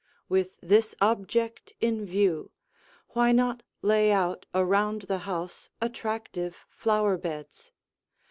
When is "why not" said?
3.09-3.61